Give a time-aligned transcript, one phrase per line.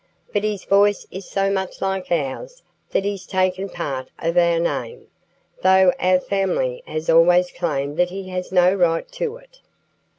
[0.33, 5.05] But his voice is so much like ours that he's taken part of our name,
[5.61, 9.59] though our family has always claimed that he has no right to it."